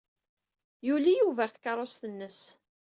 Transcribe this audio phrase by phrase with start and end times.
[0.87, 2.39] Yuli Yuba ɣer tkeṛṛust-nnes.